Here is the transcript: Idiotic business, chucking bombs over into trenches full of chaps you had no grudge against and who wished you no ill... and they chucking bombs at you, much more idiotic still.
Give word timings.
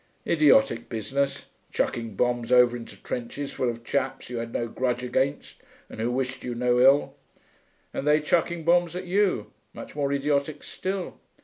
Idiotic 0.25 0.89
business, 0.89 1.45
chucking 1.71 2.15
bombs 2.15 2.51
over 2.51 2.75
into 2.75 2.95
trenches 2.97 3.53
full 3.53 3.69
of 3.69 3.83
chaps 3.83 4.31
you 4.31 4.37
had 4.39 4.51
no 4.51 4.67
grudge 4.67 5.03
against 5.03 5.57
and 5.91 6.01
who 6.01 6.09
wished 6.09 6.43
you 6.43 6.55
no 6.55 6.79
ill... 6.79 7.13
and 7.93 8.07
they 8.07 8.19
chucking 8.19 8.63
bombs 8.63 8.95
at 8.95 9.05
you, 9.05 9.51
much 9.75 9.95
more 9.95 10.11
idiotic 10.11 10.63
still. 10.63 11.19